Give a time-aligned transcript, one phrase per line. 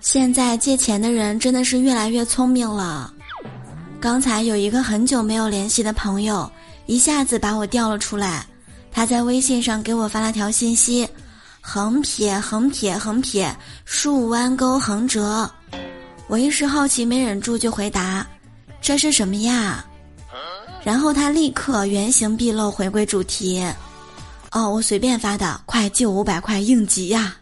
[0.00, 3.12] 现在借钱的人真的是越来越聪明了。
[4.00, 6.50] 刚才有一个很久没有联系的朋友
[6.86, 8.46] 一下子把我调了出来
[8.90, 11.06] 他在微信上给我发了条信息
[11.60, 13.54] 横撇横撇横撇
[13.84, 15.48] 竖弯钩横折。
[16.28, 18.26] 我一时好奇没忍住就回答
[18.80, 19.84] 这是什么呀？
[20.82, 23.62] 然后他立刻原形毕露回归主题。
[24.50, 27.36] 哦我随便发的快借五百块应急呀。